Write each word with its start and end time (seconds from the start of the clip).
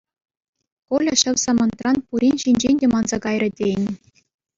Коля 0.93 1.11
ҫав 1.21 1.35
самантран 1.45 1.95
пурин 2.07 2.35
ҫинчен 2.45 2.75
те 2.85 2.89
манса 2.95 3.17
кайрӗ 3.27 3.49
тейӗн. 3.61 3.85